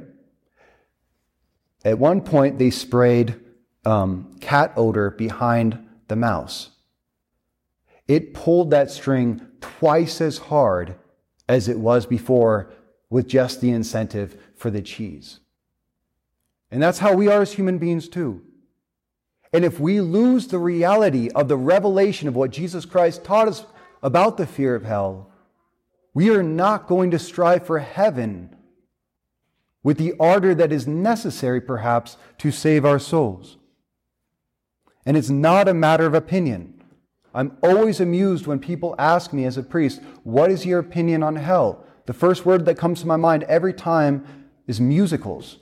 At 1.85 1.99
one 1.99 2.21
point, 2.21 2.59
they 2.59 2.71
sprayed 2.71 3.39
um, 3.85 4.37
cat 4.41 4.73
odor 4.77 5.11
behind 5.13 5.87
the 6.09 6.17
mouse. 6.17 6.71
It 8.09 8.35
pulled 8.35 8.71
that 8.71 8.91
string 8.91 9.47
twice 9.61 10.21
as 10.21 10.39
hard 10.39 10.97
as 11.49 11.69
it 11.69 11.79
was 11.79 12.07
before 12.07 12.73
with 13.11 13.29
just 13.29 13.61
the 13.61 13.71
incentive 13.71 14.37
for 14.57 14.71
the 14.71 14.83
cheese. 14.83 15.41
And 16.71 16.83
that's 16.83 16.99
how 16.99 17.15
we 17.15 17.29
are 17.29 17.43
as 17.43 17.53
human 17.53 17.79
beings, 17.79 18.09
too. 18.09 18.43
And 19.53 19.65
if 19.65 19.79
we 19.79 20.01
lose 20.01 20.49
the 20.49 20.59
reality 20.59 21.31
of 21.31 21.49
the 21.49 21.57
revelation 21.57 22.29
of 22.29 22.37
what 22.37 22.51
Jesus 22.51 22.85
Christ 22.85 23.25
taught 23.25 23.49
us 23.49 23.65
about 24.03 24.37
the 24.37 24.47
fear 24.47 24.75
of 24.75 24.85
hell, 24.85 25.31
we 26.13 26.31
are 26.31 26.43
not 26.43 26.89
going 26.89 27.11
to 27.13 27.19
strive 27.19 27.65
for 27.65 27.79
heaven 27.79 28.55
with 29.83 29.99
the 29.99 30.15
ardor 30.19 30.55
that 30.55 30.73
is 30.73 30.87
necessary, 30.87 31.61
perhaps, 31.61 32.17
to 32.39 32.51
save 32.51 32.85
our 32.85 32.99
souls. 32.99 33.57
And 35.05 35.17
it's 35.17 35.31
not 35.31 35.69
a 35.69 35.75
matter 35.75 36.07
of 36.07 36.15
opinion. 36.15 36.76
I'm 37.37 37.55
always 37.63 38.01
amused 38.01 38.47
when 38.47 38.59
people 38.59 38.95
ask 38.99 39.35
me 39.35 39.45
as 39.45 39.59
a 39.59 39.63
priest, 39.63 40.01
What 40.25 40.51
is 40.51 40.65
your 40.65 40.79
opinion 40.79 41.23
on 41.23 41.37
hell? 41.37 41.85
The 42.07 42.15
first 42.15 42.47
word 42.47 42.65
that 42.65 42.79
comes 42.79 43.03
to 43.03 43.07
my 43.07 43.17
mind 43.17 43.43
every 43.45 43.75
time 43.75 44.25
is 44.67 44.81
musicals. 44.81 45.59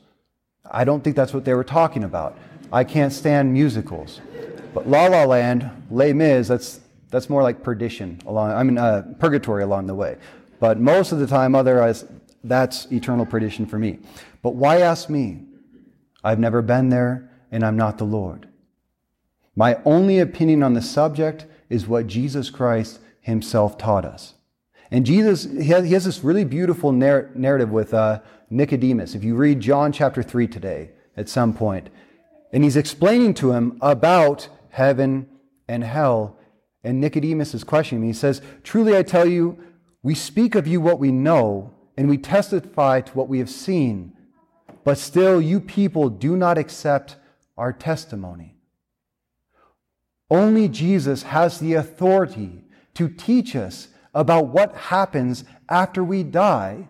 I 0.70 0.84
don't 0.84 1.02
think 1.02 1.16
that's 1.16 1.34
what 1.34 1.44
they 1.44 1.52
were 1.52 1.64
talking 1.64 2.04
about. 2.04 2.38
I 2.72 2.84
can't 2.84 3.12
stand 3.12 3.52
musicals. 3.52 4.20
But 4.72 4.88
La 4.88 5.06
La 5.06 5.24
Land, 5.24 5.68
Les 5.90 6.12
Mis, 6.12 6.46
that's, 6.46 6.80
that's 7.10 7.28
more 7.28 7.42
like 7.42 7.62
perdition, 7.64 8.20
along, 8.24 8.52
I 8.52 8.62
mean, 8.62 8.78
uh, 8.78 9.02
purgatory 9.18 9.64
along 9.64 9.88
the 9.88 9.94
way. 9.96 10.16
But 10.60 10.78
most 10.78 11.10
of 11.10 11.18
the 11.18 11.26
time, 11.26 11.56
otherwise, 11.56 12.04
that's 12.44 12.90
eternal 12.92 13.26
perdition 13.26 13.66
for 13.66 13.80
me. 13.80 13.98
But 14.42 14.54
why 14.54 14.80
ask 14.80 15.10
me? 15.10 15.42
I've 16.22 16.38
never 16.38 16.62
been 16.62 16.88
there, 16.88 17.30
and 17.50 17.64
I'm 17.64 17.76
not 17.76 17.98
the 17.98 18.04
Lord. 18.04 18.48
My 19.56 19.78
only 19.84 20.20
opinion 20.20 20.62
on 20.62 20.74
the 20.74 20.82
subject 20.82 21.46
is 21.68 21.86
what 21.86 22.06
Jesus 22.06 22.50
Christ 22.50 23.00
himself 23.20 23.78
taught 23.78 24.04
us. 24.04 24.34
And 24.90 25.06
Jesus, 25.06 25.44
he 25.44 25.68
has, 25.68 26.04
this 26.04 26.22
really 26.22 26.44
beautiful 26.44 26.92
narr- 26.92 27.30
narrative 27.34 27.70
with 27.70 27.94
uh, 27.94 28.20
Nicodemus. 28.50 29.14
If 29.14 29.24
you 29.24 29.34
read 29.34 29.60
John 29.60 29.92
chapter 29.92 30.22
3 30.22 30.46
today 30.46 30.90
at 31.16 31.28
some 31.28 31.54
point, 31.54 31.88
and 32.52 32.62
he's 32.62 32.76
explaining 32.76 33.34
to 33.34 33.52
him 33.52 33.78
about 33.80 34.48
heaven 34.70 35.26
and 35.66 35.82
hell. 35.82 36.38
And 36.84 37.00
Nicodemus 37.00 37.54
is 37.54 37.64
questioning 37.64 38.02
him. 38.02 38.08
He 38.08 38.12
says, 38.12 38.42
Truly 38.62 38.96
I 38.96 39.02
tell 39.02 39.26
you, 39.26 39.58
we 40.02 40.14
speak 40.14 40.54
of 40.54 40.66
you 40.66 40.80
what 40.80 40.98
we 40.98 41.10
know, 41.10 41.72
and 41.96 42.08
we 42.08 42.18
testify 42.18 43.00
to 43.00 43.12
what 43.12 43.28
we 43.28 43.38
have 43.38 43.50
seen, 43.50 44.12
but 44.84 44.98
still 44.98 45.40
you 45.40 45.60
people 45.60 46.10
do 46.10 46.36
not 46.36 46.58
accept 46.58 47.16
our 47.56 47.72
testimony. 47.72 48.53
Only 50.34 50.66
Jesus 50.66 51.22
has 51.22 51.60
the 51.60 51.74
authority 51.74 52.64
to 52.94 53.08
teach 53.08 53.54
us 53.54 53.86
about 54.12 54.48
what 54.48 54.74
happens 54.74 55.44
after 55.68 56.02
we 56.02 56.24
die, 56.24 56.88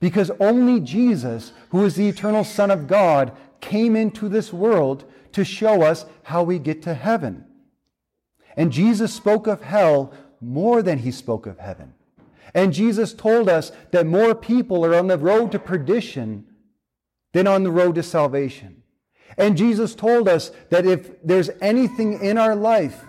because 0.00 0.30
only 0.40 0.80
Jesus, 0.80 1.52
who 1.68 1.84
is 1.84 1.96
the 1.96 2.08
eternal 2.08 2.44
Son 2.44 2.70
of 2.70 2.86
God, 2.86 3.36
came 3.60 3.94
into 3.94 4.26
this 4.26 4.54
world 4.54 5.04
to 5.32 5.44
show 5.44 5.82
us 5.82 6.06
how 6.22 6.42
we 6.42 6.58
get 6.58 6.80
to 6.84 6.94
heaven. 6.94 7.44
And 8.56 8.72
Jesus 8.72 9.12
spoke 9.12 9.46
of 9.46 9.60
hell 9.60 10.14
more 10.40 10.80
than 10.80 11.00
he 11.00 11.10
spoke 11.10 11.46
of 11.46 11.58
heaven. 11.58 11.92
And 12.54 12.72
Jesus 12.72 13.12
told 13.12 13.50
us 13.50 13.70
that 13.90 14.06
more 14.06 14.34
people 14.34 14.82
are 14.86 14.94
on 14.94 15.08
the 15.08 15.18
road 15.18 15.52
to 15.52 15.58
perdition 15.58 16.46
than 17.34 17.46
on 17.46 17.64
the 17.64 17.70
road 17.70 17.96
to 17.96 18.02
salvation. 18.02 18.77
And 19.36 19.56
Jesus 19.56 19.94
told 19.94 20.28
us 20.28 20.50
that 20.70 20.86
if 20.86 21.22
there's 21.22 21.50
anything 21.60 22.22
in 22.22 22.38
our 22.38 22.56
life 22.56 23.04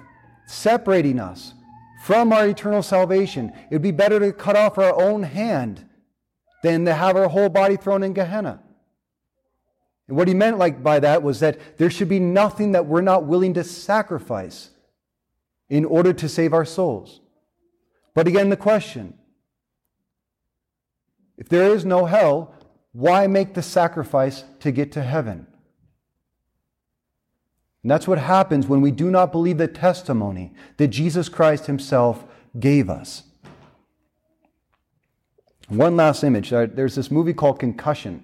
separating 0.46 1.20
us 1.20 1.54
from 2.04 2.34
our 2.34 2.48
eternal 2.48 2.84
salvation, 2.84 3.52
it 3.70 3.76
would 3.76 3.82
be 3.82 3.92
better 3.92 4.20
to 4.20 4.34
cut 4.34 4.56
off 4.56 4.78
our 4.78 5.00
own 5.00 5.24
hand 5.24 5.88
than 6.64 6.86
to 6.86 6.94
have 6.94 7.16
our 7.16 7.30
whole 7.30 7.50
body 7.50 7.78
thrown 7.78 8.04
in 8.04 8.14
Gehenna. 8.14 8.62
And 10.08 10.18
what 10.18 10.28
he 10.28 10.34
meant 10.34 10.58
like 10.58 10.84
by 10.84 11.00
that 11.00 11.24
was 11.24 11.40
that 11.40 11.78
there 11.78 11.90
should 11.90 12.10
be 12.10 12.20
nothing 12.20 12.72
that 12.72 12.86
we're 12.86 13.02
not 13.02 13.26
willing 13.26 13.54
to 13.54 13.64
sacrifice 13.64 14.72
in 15.70 15.86
order 15.86 16.14
to 16.14 16.28
save 16.28 16.52
our 16.52 16.66
souls. 16.66 17.22
But 18.16 18.28
again, 18.28 18.50
the 18.50 18.58
question 18.58 19.14
if 21.38 21.48
there 21.48 21.74
is 21.74 21.86
no 21.86 22.06
hell, 22.06 22.54
why 22.92 23.28
make 23.28 23.54
the 23.54 23.62
sacrifice 23.62 24.44
to 24.60 24.72
get 24.72 24.92
to 24.94 25.02
heaven? 25.02 25.48
And 27.84 27.90
that's 27.90 28.08
what 28.08 28.18
happens 28.18 28.68
when 28.68 28.82
we 28.82 28.92
do 28.92 29.10
not 29.10 29.32
believe 29.32 29.58
the 29.58 29.68
testimony 29.68 30.54
that 30.78 30.90
Jesus 30.90 31.30
Christ 31.30 31.68
himself 31.68 32.26
gave 32.60 32.90
us. 32.90 33.24
One 35.70 35.96
last 35.96 36.24
image. 36.24 36.50
There's 36.50 36.96
this 36.96 37.12
movie 37.12 37.34
called 37.34 37.60
Concussion, 37.60 38.24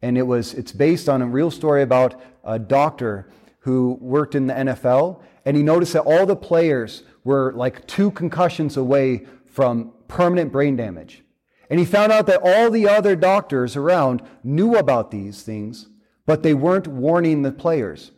and 0.00 0.16
it 0.16 0.22
was, 0.22 0.54
it's 0.54 0.72
based 0.72 1.08
on 1.08 1.22
a 1.22 1.26
real 1.26 1.50
story 1.50 1.82
about 1.82 2.20
a 2.44 2.58
doctor 2.58 3.30
who 3.60 3.98
worked 4.00 4.34
in 4.34 4.46
the 4.46 4.54
NFL, 4.54 5.20
and 5.44 5.56
he 5.56 5.62
noticed 5.62 5.92
that 5.92 6.02
all 6.02 6.26
the 6.26 6.34
players 6.34 7.04
were 7.24 7.52
like 7.52 7.86
two 7.86 8.10
concussions 8.10 8.76
away 8.76 9.26
from 9.44 9.92
permanent 10.08 10.50
brain 10.50 10.76
damage. 10.76 11.22
And 11.70 11.78
he 11.78 11.86
found 11.86 12.10
out 12.10 12.26
that 12.26 12.40
all 12.42 12.70
the 12.70 12.88
other 12.88 13.14
doctors 13.14 13.76
around 13.76 14.22
knew 14.42 14.74
about 14.76 15.10
these 15.10 15.42
things, 15.42 15.88
but 16.26 16.42
they 16.42 16.54
weren't 16.54 16.88
warning 16.88 17.42
the 17.42 17.52
players. 17.52 18.12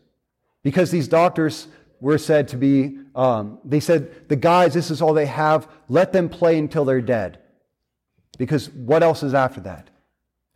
Because 0.65 0.91
these 0.91 1.07
doctors 1.07 1.69
were 2.01 2.19
said 2.19 2.49
to 2.49 2.57
be, 2.57 2.99
um, 3.15 3.59
they 3.65 3.79
said, 3.79 4.29
the 4.29 4.37
guys, 4.37 4.75
this 4.75 4.91
is 4.91 5.01
all 5.01 5.15
they 5.15 5.27
have. 5.27 5.69
Let 5.89 6.13
them 6.13 6.29
play 6.29 6.59
until 6.59 6.85
they're 6.85 7.01
dead. 7.01 7.39
Because 8.37 8.71
what 8.71 9.05
else 9.05 9.23
is 9.23 9.35
after 9.35 9.61
that? 9.61 9.91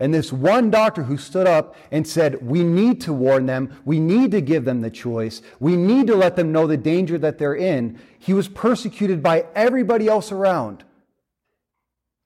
And 0.01 0.15
this 0.15 0.33
one 0.33 0.71
doctor 0.71 1.03
who 1.03 1.17
stood 1.17 1.47
up 1.47 1.75
and 1.91 2.07
said, 2.07 2.47
We 2.47 2.63
need 2.63 3.01
to 3.03 3.13
warn 3.13 3.47
them. 3.47 3.77
We 3.85 3.99
need 3.99 4.31
to 4.31 4.41
give 4.41 4.65
them 4.65 4.81
the 4.81 4.91
choice. 4.91 5.43
We 5.59 5.77
need 5.77 6.07
to 6.07 6.15
let 6.15 6.37
them 6.37 6.53
know 6.53 6.67
the 6.67 6.77
danger 6.77 7.19
that 7.19 7.39
they're 7.39 7.57
in. 7.57 7.99
He 8.19 8.33
was 8.33 8.47
persecuted 8.47 9.23
by 9.23 9.47
everybody 9.57 10.07
else 10.07 10.31
around. 10.31 10.85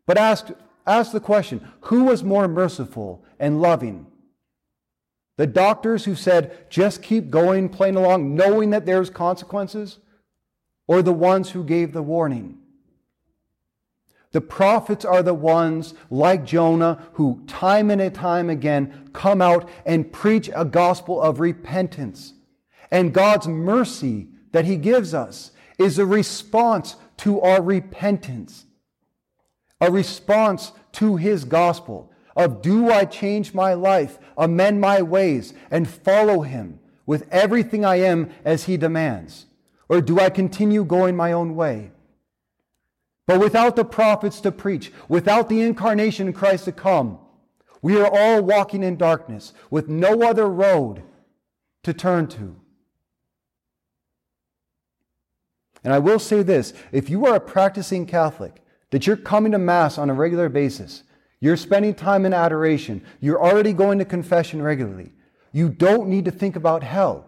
But 0.06 0.18
ask, 0.18 0.48
ask 0.86 1.12
the 1.12 1.20
question 1.20 1.66
who 1.82 2.04
was 2.04 2.22
more 2.22 2.46
merciful 2.46 3.24
and 3.38 3.62
loving? 3.62 4.06
The 5.36 5.46
doctors 5.46 6.04
who 6.04 6.14
said, 6.14 6.68
just 6.68 7.02
keep 7.02 7.30
going, 7.30 7.68
playing 7.68 7.96
along, 7.96 8.34
knowing 8.34 8.70
that 8.70 8.86
there's 8.86 9.10
consequences, 9.10 9.98
or 10.86 11.02
the 11.02 11.12
ones 11.12 11.50
who 11.50 11.64
gave 11.64 11.92
the 11.92 12.02
warning? 12.02 12.58
The 14.32 14.40
prophets 14.40 15.04
are 15.04 15.22
the 15.22 15.34
ones 15.34 15.94
like 16.10 16.44
Jonah 16.44 17.06
who 17.14 17.42
time 17.46 17.90
and 17.90 18.14
time 18.14 18.48
again 18.48 19.10
come 19.12 19.42
out 19.42 19.68
and 19.84 20.10
preach 20.10 20.50
a 20.54 20.64
gospel 20.64 21.20
of 21.20 21.38
repentance. 21.38 22.32
And 22.90 23.14
God's 23.14 23.46
mercy 23.46 24.28
that 24.52 24.64
he 24.64 24.76
gives 24.76 25.14
us 25.14 25.52
is 25.78 25.98
a 25.98 26.06
response 26.06 26.96
to 27.18 27.40
our 27.40 27.62
repentance, 27.62 28.64
a 29.80 29.90
response 29.90 30.72
to 30.92 31.16
his 31.16 31.44
gospel 31.44 32.11
of 32.36 32.62
do 32.62 32.90
I 32.90 33.04
change 33.04 33.54
my 33.54 33.74
life, 33.74 34.18
amend 34.36 34.80
my 34.80 35.02
ways, 35.02 35.54
and 35.70 35.88
follow 35.88 36.40
him 36.42 36.80
with 37.06 37.28
everything 37.30 37.84
I 37.84 37.96
am 37.96 38.30
as 38.44 38.64
he 38.64 38.76
demands? 38.76 39.46
Or 39.88 40.00
do 40.00 40.18
I 40.18 40.30
continue 40.30 40.84
going 40.84 41.16
my 41.16 41.32
own 41.32 41.54
way? 41.54 41.90
But 43.26 43.40
without 43.40 43.76
the 43.76 43.84
prophets 43.84 44.40
to 44.40 44.52
preach, 44.52 44.92
without 45.08 45.48
the 45.48 45.62
incarnation 45.62 46.28
in 46.28 46.32
Christ 46.32 46.64
to 46.64 46.72
come, 46.72 47.18
we 47.80 48.00
are 48.00 48.10
all 48.10 48.42
walking 48.42 48.82
in 48.82 48.96
darkness 48.96 49.52
with 49.70 49.88
no 49.88 50.22
other 50.22 50.48
road 50.48 51.02
to 51.82 51.92
turn 51.92 52.28
to. 52.28 52.56
And 55.84 55.92
I 55.92 55.98
will 55.98 56.18
say 56.18 56.42
this 56.42 56.72
if 56.92 57.10
you 57.10 57.26
are 57.26 57.36
a 57.36 57.40
practicing 57.40 58.06
Catholic, 58.06 58.62
that 58.90 59.06
you're 59.06 59.16
coming 59.16 59.52
to 59.52 59.58
Mass 59.58 59.98
on 59.98 60.10
a 60.10 60.14
regular 60.14 60.48
basis, 60.48 61.02
you're 61.42 61.56
spending 61.56 61.92
time 61.92 62.24
in 62.24 62.32
adoration, 62.32 63.04
you're 63.18 63.42
already 63.42 63.72
going 63.72 63.98
to 63.98 64.04
confession 64.04 64.62
regularly, 64.62 65.10
you 65.50 65.68
don't 65.68 66.08
need 66.08 66.24
to 66.24 66.30
think 66.30 66.54
about 66.54 66.84
hell. 66.84 67.26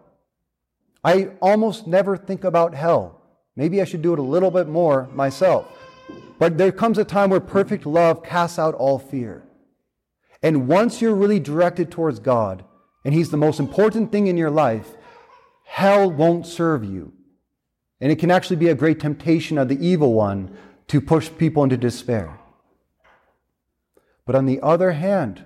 I 1.02 1.32
almost 1.42 1.88
never 1.88 2.16
think 2.16 2.44
about 2.44 2.76
hell. 2.76 3.20
Maybe 3.56 3.82
I 3.82 3.84
should 3.84 4.02
do 4.02 4.12
it 4.12 4.20
a 4.20 4.22
little 4.22 4.52
bit 4.52 4.68
more 4.68 5.08
myself. 5.08 5.66
But 6.38 6.58
there 6.58 6.70
comes 6.70 6.96
a 6.96 7.04
time 7.04 7.30
where 7.30 7.40
perfect 7.40 7.86
love 7.86 8.22
casts 8.22 8.56
out 8.56 8.76
all 8.76 9.00
fear. 9.00 9.42
And 10.44 10.68
once 10.68 11.02
you're 11.02 11.14
really 11.14 11.40
directed 11.40 11.90
towards 11.90 12.20
God, 12.20 12.64
and 13.04 13.12
He's 13.14 13.30
the 13.30 13.36
most 13.36 13.58
important 13.58 14.12
thing 14.12 14.28
in 14.28 14.36
your 14.36 14.50
life, 14.50 14.94
hell 15.64 16.08
won't 16.08 16.46
serve 16.46 16.84
you. 16.84 17.12
And 18.00 18.12
it 18.12 18.20
can 18.20 18.30
actually 18.30 18.56
be 18.56 18.68
a 18.68 18.76
great 18.76 19.00
temptation 19.00 19.58
of 19.58 19.68
the 19.68 19.84
evil 19.84 20.12
one 20.12 20.56
to 20.86 21.00
push 21.00 21.30
people 21.36 21.64
into 21.64 21.76
despair. 21.76 22.38
But 24.26 24.34
on 24.34 24.46
the 24.46 24.60
other 24.60 24.92
hand, 24.92 25.44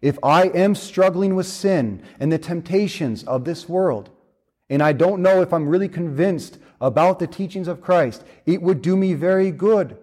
if 0.00 0.18
I 0.22 0.44
am 0.48 0.74
struggling 0.74 1.34
with 1.34 1.46
sin 1.46 2.02
and 2.18 2.32
the 2.32 2.38
temptations 2.38 3.22
of 3.24 3.44
this 3.44 3.68
world, 3.68 4.10
and 4.68 4.82
I 4.82 4.92
don't 4.92 5.22
know 5.22 5.42
if 5.42 5.52
I'm 5.52 5.68
really 5.68 5.88
convinced 5.88 6.58
about 6.80 7.18
the 7.18 7.26
teachings 7.26 7.68
of 7.68 7.80
Christ, 7.80 8.24
it 8.46 8.62
would 8.62 8.82
do 8.82 8.96
me 8.96 9.14
very 9.14 9.50
good 9.50 9.98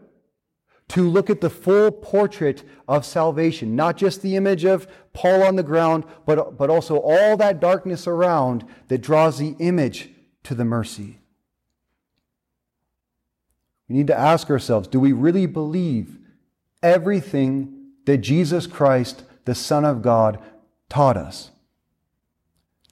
to 0.89 1.09
look 1.09 1.29
at 1.29 1.41
the 1.41 1.49
full 1.49 1.91
portrait 1.91 2.63
of 2.87 3.05
salvation, 3.05 3.75
not 3.75 3.97
just 3.97 4.21
the 4.21 4.35
image 4.35 4.63
of 4.63 4.87
Paul 5.13 5.43
on 5.43 5.55
the 5.55 5.63
ground, 5.63 6.05
but, 6.25 6.57
but 6.57 6.69
also 6.69 6.97
all 6.97 7.35
that 7.37 7.59
darkness 7.59 8.07
around 8.07 8.63
that 8.87 8.99
draws 8.99 9.37
the 9.37 9.55
image 9.59 10.09
to 10.43 10.55
the 10.55 10.63
mercy. 10.63 11.19
We 13.89 13.95
need 13.95 14.07
to 14.07 14.17
ask 14.17 14.49
ourselves 14.49 14.87
do 14.87 14.99
we 14.99 15.11
really 15.11 15.45
believe 15.45 16.19
everything 16.81 17.91
that 18.05 18.19
Jesus 18.19 18.67
Christ, 18.67 19.23
the 19.45 19.55
Son 19.55 19.85
of 19.85 20.01
God, 20.01 20.39
taught 20.89 21.17
us? 21.17 21.51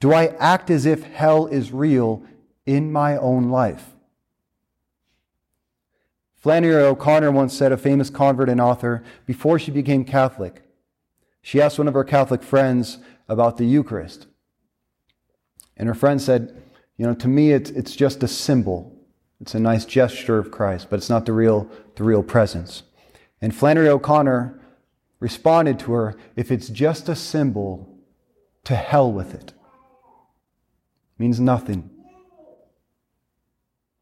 Do 0.00 0.12
I 0.12 0.26
act 0.38 0.70
as 0.70 0.86
if 0.86 1.04
hell 1.04 1.46
is 1.46 1.72
real 1.72 2.22
in 2.66 2.92
my 2.92 3.16
own 3.16 3.50
life? 3.50 3.90
Flannery 6.34 6.74
O'Connor 6.76 7.32
once 7.32 7.54
said, 7.54 7.72
a 7.72 7.76
famous 7.76 8.10
convert 8.10 8.48
and 8.48 8.60
author, 8.60 9.02
before 9.24 9.58
she 9.58 9.70
became 9.70 10.04
Catholic, 10.04 10.62
she 11.42 11.60
asked 11.60 11.78
one 11.78 11.88
of 11.88 11.94
her 11.94 12.04
Catholic 12.04 12.42
friends 12.42 12.98
about 13.28 13.56
the 13.56 13.64
Eucharist. 13.64 14.26
And 15.76 15.88
her 15.88 15.94
friend 15.94 16.20
said, 16.20 16.62
You 16.96 17.06
know, 17.06 17.14
to 17.14 17.28
me, 17.28 17.52
it's, 17.52 17.70
it's 17.70 17.96
just 17.96 18.22
a 18.22 18.28
symbol. 18.28 18.96
It's 19.40 19.54
a 19.54 19.60
nice 19.60 19.84
gesture 19.84 20.38
of 20.38 20.50
Christ, 20.50 20.88
but 20.88 20.96
it's 20.96 21.10
not 21.10 21.26
the 21.26 21.32
real, 21.32 21.68
the 21.96 22.04
real 22.04 22.22
presence. 22.22 22.82
And 23.40 23.54
Flannery 23.54 23.88
O'Connor 23.88 24.60
responded 25.20 25.78
to 25.80 25.92
her, 25.92 26.16
If 26.36 26.50
it's 26.50 26.68
just 26.68 27.08
a 27.08 27.16
symbol, 27.16 27.98
to 28.64 28.74
hell 28.74 29.12
with 29.12 29.34
it 29.34 29.52
means 31.18 31.40
nothing. 31.40 31.90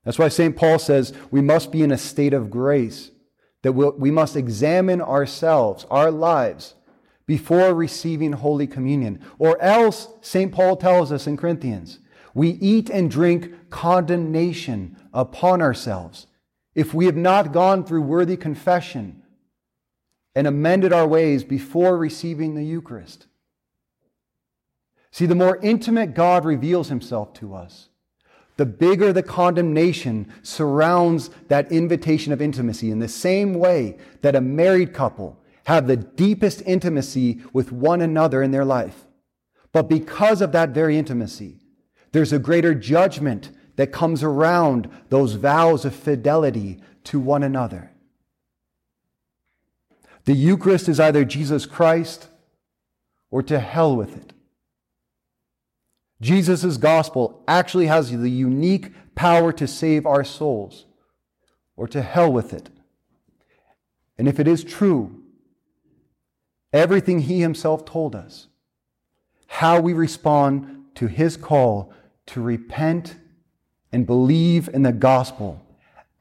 That's 0.05 0.19
why 0.19 0.29
St. 0.29 0.57
Paul 0.57 0.79
says 0.79 1.13
we 1.31 1.41
must 1.41 1.73
be 1.73 1.83
in 1.83 1.93
a 1.93 1.99
state 1.99 2.35
of 2.35 2.51
grace, 2.51 3.11
that 3.63 3.73
we 3.73 4.11
must 4.11 4.37
examine 4.37 5.01
ourselves, 5.01 5.87
our 5.91 6.11
lives, 6.11 6.75
before 7.27 7.75
receiving 7.75 8.33
Holy 8.33 8.67
Communion. 8.67 9.21
Or 9.39 9.61
else, 9.63 10.09
St. 10.21 10.53
Paul 10.53 10.77
tells 10.77 11.11
us 11.11 11.27
in 11.27 11.37
Corinthians, 11.37 12.01
we 12.35 12.51
eat 12.51 12.91
and 12.91 13.11
drink 13.11 13.71
condemnation 13.71 14.97
upon 15.15 15.63
ourselves 15.63 16.27
if 16.75 16.93
we 16.93 17.07
have 17.07 17.17
not 17.17 17.53
gone 17.53 17.85
through 17.85 18.03
worthy 18.03 18.37
confession 18.37 19.23
and 20.35 20.47
amended 20.47 20.93
our 20.93 21.07
ways 21.07 21.45
before 21.45 21.97
receiving 21.97 22.55
the 22.55 22.65
Eucharist. 22.65 23.27
See, 25.11 25.27
the 25.27 25.35
more 25.35 25.59
intimate 25.63 26.15
God 26.15 26.45
reveals 26.45 26.89
himself 26.89 27.33
to 27.35 27.55
us, 27.55 27.89
the 28.57 28.67
bigger 28.67 29.13
the 29.13 29.23
condemnation 29.23 30.33
surrounds 30.43 31.31
that 31.49 31.71
invitation 31.71 32.33
of 32.33 32.43
intimacy 32.43 32.91
in 32.91 32.99
the 32.99 33.09
same 33.09 33.55
way 33.55 33.97
that 34.23 34.37
a 34.37 34.41
married 34.41 34.93
couple 34.93 35.39
have 35.67 35.87
the 35.87 35.97
deepest 35.97 36.63
intimacy 36.67 37.41
with 37.53 37.73
one 37.73 38.01
another 38.01 38.43
in 38.43 38.51
their 38.51 38.65
life. 38.65 39.07
But 39.73 39.89
because 39.89 40.41
of 40.41 40.53
that 40.53 40.71
very 40.71 40.99
intimacy, 40.99 41.59
there's 42.13 42.33
a 42.33 42.39
greater 42.39 42.75
judgment 42.75 43.51
that 43.77 43.93
comes 43.93 44.23
around 44.23 44.89
those 45.09 45.35
vows 45.35 45.85
of 45.85 45.95
fidelity 45.95 46.81
to 47.05 47.19
one 47.19 47.43
another. 47.43 47.91
The 50.25 50.35
Eucharist 50.35 50.89
is 50.89 50.99
either 50.99 51.25
Jesus 51.25 51.67
Christ 51.67 52.29
or 53.31 53.43
to 53.43 53.59
hell 53.59 53.95
with 53.95 54.17
it. 54.17 54.33
Jesus' 56.21 56.79
gospel 56.79 57.43
actually 57.47 57.87
has 57.87 58.11
the 58.11 58.31
unique 58.31 58.93
power 59.15 59.53
to 59.53 59.67
save 59.67 60.07
our 60.07 60.25
souls 60.25 60.87
or 61.77 61.87
to 61.89 62.01
hell 62.01 62.33
with 62.33 62.53
it. 62.55 62.71
And 64.17 64.27
if 64.27 64.41
it 64.41 64.49
is 64.49 64.65
true, 64.65 65.23
everything 66.73 67.21
he 67.21 67.41
himself 67.41 67.85
told 67.85 68.15
us, 68.15 68.47
how 69.47 69.81
we 69.81 69.93
respond 69.93 70.85
to 70.95 71.07
his 71.07 71.37
call 71.37 71.93
to 72.27 72.41
repent 72.41 73.17
and 73.93 74.07
believe 74.07 74.69
in 74.69 74.83
the 74.83 74.93
gospel 74.93 75.61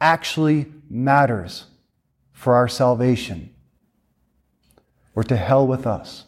actually 0.01 0.71
matters 0.89 1.65
for 2.33 2.55
our 2.55 2.67
salvation 2.67 3.52
or 5.15 5.23
to 5.23 5.37
hell 5.37 5.65
with 5.65 5.85
us. 5.85 6.25